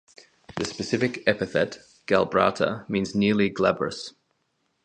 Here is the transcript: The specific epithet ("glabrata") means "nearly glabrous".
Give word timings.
The 0.55 0.65
specific 0.65 1.21
epithet 1.27 1.77
("glabrata") 2.07 2.89
means 2.89 3.13
"nearly 3.13 3.49
glabrous". 3.51 4.13